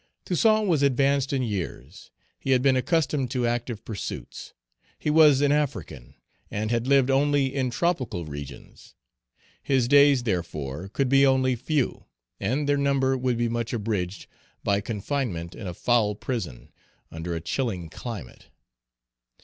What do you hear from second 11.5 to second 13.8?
few, and their number would be much